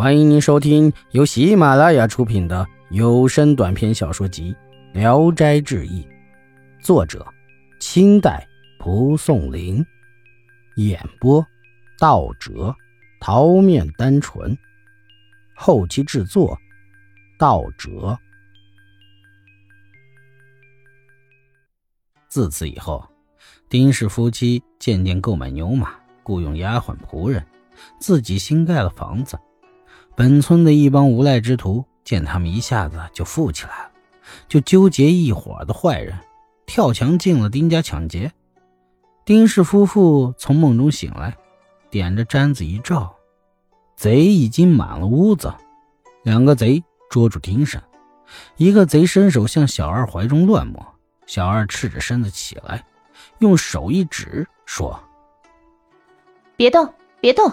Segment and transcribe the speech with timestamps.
[0.00, 4.56] 欢迎您收听由喜马拉雅出品的有声短篇小说集
[4.98, 6.02] 《聊斋志异》，
[6.82, 7.22] 作者：
[7.80, 8.48] 清代
[8.78, 9.84] 蒲松龄，
[10.76, 11.46] 演播：
[11.98, 12.74] 道哲、
[13.20, 14.56] 桃面单纯，
[15.54, 16.58] 后期制作：
[17.38, 18.18] 道哲。
[22.30, 23.06] 自此以后，
[23.68, 25.92] 丁氏夫妻渐渐购买牛马，
[26.22, 27.44] 雇佣丫鬟仆人，
[27.98, 29.38] 自己新盖了房子。
[30.20, 33.90] 本村的一帮无赖之徒见他们一下子就富起来了，
[34.48, 36.14] 就纠结一伙的坏人，
[36.66, 38.30] 跳墙进了丁家抢劫。
[39.24, 41.34] 丁氏夫妇从梦中醒来，
[41.88, 43.16] 点着毡子一照，
[43.96, 45.50] 贼已经满了屋子。
[46.22, 47.82] 两个贼捉住丁山，
[48.58, 50.86] 一个贼伸手向小二怀中乱摸，
[51.24, 52.84] 小二赤着身子起来，
[53.38, 55.02] 用手一指，说
[56.58, 57.50] ：“别动，别动。”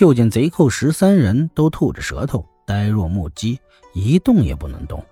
[0.00, 3.60] 就见贼寇十三人都吐着舌头，呆若木鸡，
[3.92, 5.04] 一动也不能动。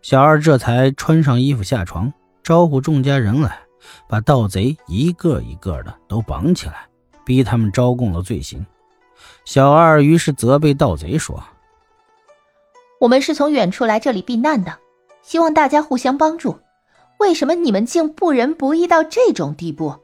[0.00, 2.10] 小二这才穿上衣服下床，
[2.42, 3.60] 招呼众家人来，
[4.08, 6.86] 把盗贼一个一个的都绑起来，
[7.26, 8.64] 逼他们招供了罪行。
[9.44, 11.44] 小二于是责备盗贼说
[12.98, 14.78] ：“我们是从远处来这里避难的，
[15.20, 16.58] 希望大家互相帮助。
[17.18, 19.96] 为什么你们竟不仁不义到这种地步？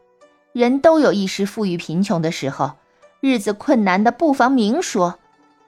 [0.53, 2.73] 人都有一时富裕贫穷的时候。”
[3.21, 5.19] 日子困难的不妨明说，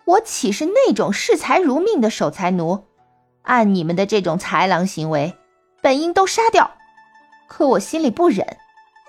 [0.04, 2.84] 我岂是那种视财如命的守财奴？
[3.42, 5.34] 按你们的这种豺狼行为，
[5.82, 6.70] 本应都杀掉。
[7.48, 8.46] 可我心里不忍，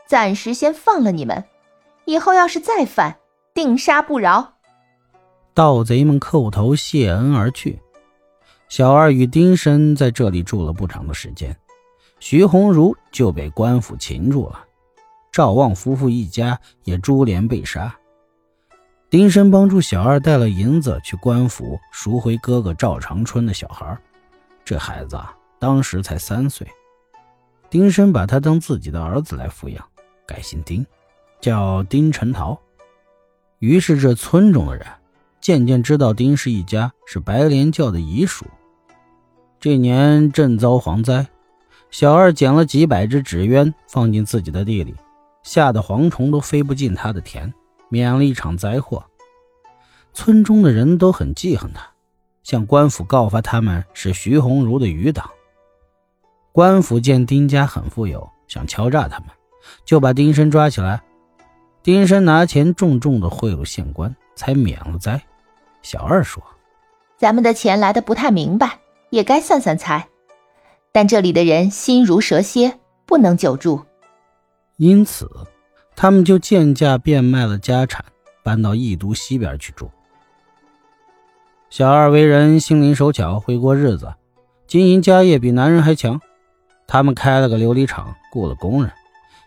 [0.08, 1.44] 暂时先放了你们。
[2.06, 3.18] 以后要是再犯，
[3.54, 4.54] 定杀不饶。
[5.54, 7.80] 盗贼们叩头谢恩而去。
[8.68, 11.56] 小二与丁生在这里住了不长的时间，
[12.20, 14.66] 徐红茹就被官府擒住了，
[15.32, 17.94] 赵旺夫妇一家也株连被杀。
[19.12, 23.98] 丁生帮助小二带了银子去官府赎回哥哥赵长春的小孩，
[24.64, 26.66] 这孩子啊，当时才三岁。
[27.70, 29.86] 丁生把他当自己的儿子来抚养，
[30.26, 30.86] 改姓丁，
[31.42, 32.58] 叫丁陈桃。
[33.60, 34.88] 于是这村中的人
[35.42, 38.46] 渐渐知道丁氏一家是白莲教的遗属。
[39.60, 41.28] 这年正遭蝗灾，
[41.90, 44.96] 小二捡了几百只纸鸢放进自己的地里，
[45.44, 47.54] 吓得蝗虫都飞不进他的田。
[47.92, 49.06] 免了一场灾祸，
[50.14, 51.86] 村中的人都很记恨他，
[52.42, 55.30] 向官府告发他们是徐红茹的余党。
[56.54, 59.28] 官府见丁家很富有，想敲诈他们，
[59.84, 61.04] 就把丁生抓起来。
[61.84, 65.22] 丁生拿钱重重的贿赂县官，才免了灾。
[65.82, 66.42] 小二说
[67.20, 68.80] ：“咱们的钱来的不太明白，
[69.10, 70.08] 也该散散财。
[70.94, 73.84] 但这里的人心如蛇蝎，不能久住，
[74.78, 75.30] 因此。”
[75.96, 78.04] 他们就贱价变卖了家产，
[78.44, 79.92] 搬到义都西边去住。
[81.70, 84.14] 小二为人心灵手巧，会过日子，
[84.68, 86.20] 经营家业比男人还强。
[86.88, 88.92] 他们开了个琉璃厂，雇了工人，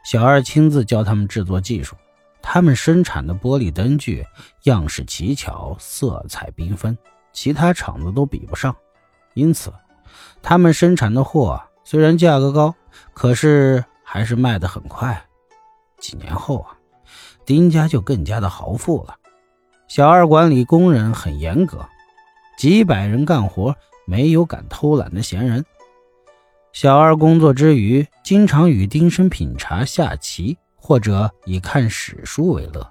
[0.05, 1.95] 小二亲自教他们制作技术。
[2.41, 4.25] 他们生产的玻璃灯具
[4.65, 6.97] 样式奇巧，色彩缤纷，
[7.33, 8.75] 其他厂子都比不上。
[9.35, 9.73] 因此，
[10.43, 12.75] 他们生产的货虽然价格高，
[13.13, 15.27] 可是还是卖得很快。
[16.05, 16.77] 几年后啊，
[17.47, 19.17] 丁家就更加的豪富了。
[19.89, 21.89] 小二管理工人很严格，
[22.59, 23.75] 几百人干活，
[24.07, 25.65] 没有敢偷懒的闲人。
[26.75, 32.87] 小二工作之余，经常与丁生品茶、下棋，或者以看史书为乐。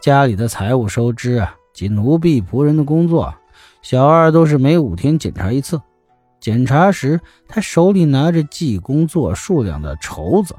[0.00, 3.32] 家里的财务收支啊，及奴婢仆人的工作，
[3.82, 5.80] 小二都是每五天检查一次。
[6.40, 10.56] 检查时，他手里拿着记工作数量的绸子。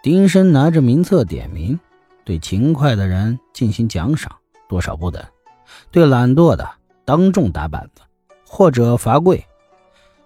[0.00, 1.78] 丁生拿着名册点名，
[2.24, 4.30] 对勤快的人进行奖赏，
[4.68, 5.20] 多少不等；
[5.90, 6.68] 对懒惰的
[7.04, 8.02] 当众打板子，
[8.46, 9.44] 或者罚跪。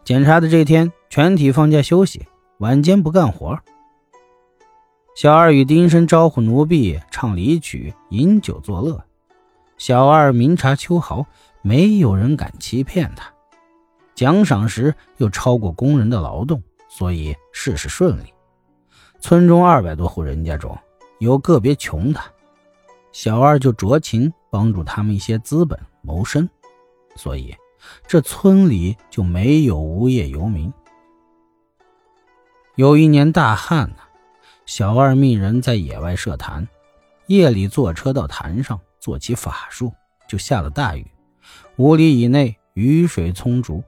[0.05, 2.27] 检查的这天，全体放假休息，
[2.59, 3.59] 晚间不干活。
[5.15, 9.03] 小二与丁生招呼奴婢唱离曲，饮酒作乐。
[9.79, 11.25] 小二明察秋毫，
[11.63, 13.33] 没有人敢欺骗他。
[14.15, 18.35] 奖赏时又超过工人的劳动，所以事事顺利。
[19.23, 20.77] 村中二百多户人家中，
[21.21, 22.21] 有个别穷的，
[23.13, 26.47] 小二就酌情帮助他们一些资本谋生，
[27.15, 27.55] 所以
[28.05, 30.75] 这村里就没有无业游民。
[32.75, 33.99] 有一年大旱呢，
[34.67, 36.67] 小二命人在野外设坛，
[37.27, 39.93] 夜里坐车到坛上做起法术，
[40.27, 41.09] 就下了大雨，
[41.77, 43.85] 五里以内雨水充足，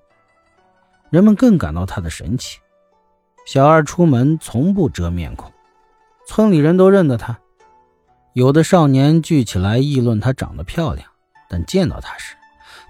[1.10, 2.60] 人们更感到他的神奇。
[3.44, 5.52] 小二出门从不遮面孔，
[6.26, 7.38] 村里人都认得他。
[8.32, 11.06] 有的少年聚起来议论他长得漂亮，
[11.49, 12.35] 但见到他时，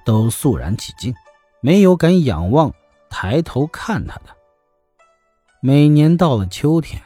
[0.04, 1.12] 都肃然起敬，
[1.60, 2.72] 没有敢仰望、
[3.10, 4.26] 抬头看他的。
[5.60, 7.02] 每年到了秋天，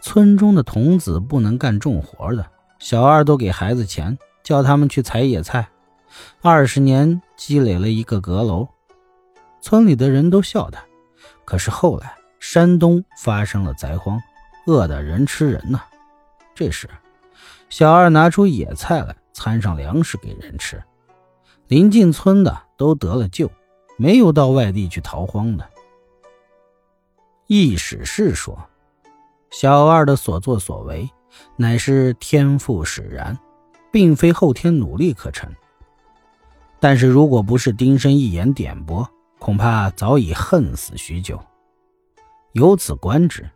[0.00, 2.46] 村中的童子不能干重活的，
[2.78, 5.68] 小二都给孩子钱，叫他们去采野菜。
[6.40, 8.68] 二十年积累了一个阁楼，
[9.60, 10.82] 村里的人都笑他。
[11.44, 14.20] 可是后来山东发生了灾荒，
[14.66, 15.80] 饿得人吃人呐。
[16.54, 16.88] 这时，
[17.68, 20.82] 小二拿出野菜来，掺上粮食给人吃。
[21.68, 23.48] 临近村的都得了救，
[23.96, 25.70] 没有到外地去逃荒的。
[27.46, 28.58] 易史是说，
[29.50, 31.08] 小二的所作所为
[31.56, 33.38] 乃是天赋使然，
[33.92, 35.54] 并非后天努力可成。
[36.80, 39.08] 但是如果不是丁生一言点拨，
[39.38, 41.38] 恐怕早已恨死许久。
[42.52, 43.48] 由此观之，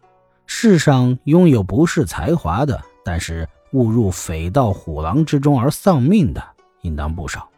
[0.47, 6.43] 世上拥有不是才华的，但是误入匪盗虎狼之中而丧命的，
[6.83, 7.49] 应当不少。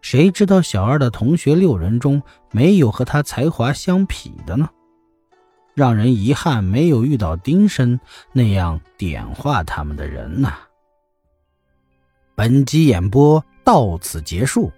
[0.00, 2.22] 谁知道小二的同学六人中
[2.52, 4.68] 没有和他才华相匹的呢？
[5.74, 7.98] 让人遗憾，没有遇到丁生
[8.32, 10.54] 那样点化他们的人呐。
[12.36, 14.70] 本集演播到此结束，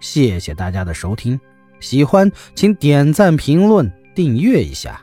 [0.00, 1.40] 谢谢大家的收听。
[1.78, 5.00] 喜欢请点赞、评论、订阅一下。